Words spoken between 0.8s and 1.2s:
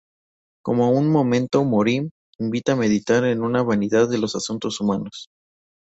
un